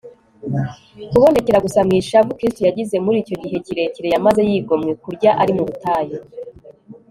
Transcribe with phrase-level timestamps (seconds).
[1.11, 5.63] kubonekera gusa mu ishavu kristo yagize muri icyo gihe kirekire yamaze yigomwe kurya ari mu
[5.67, 6.17] butayu